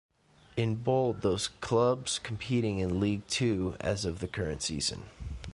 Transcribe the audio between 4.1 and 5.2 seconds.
the current season.